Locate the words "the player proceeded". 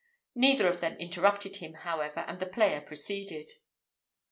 2.39-3.51